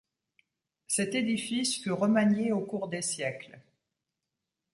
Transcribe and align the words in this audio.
Cet 0.87 1.13
édifice 1.13 1.79
fut 1.79 1.91
remanié 1.91 2.51
au 2.51 2.61
cours 2.65 2.87
des 2.87 3.03
siècles. 3.03 3.59